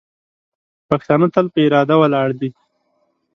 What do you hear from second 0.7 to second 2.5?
پښتانه تل په اراده ولاړ دي.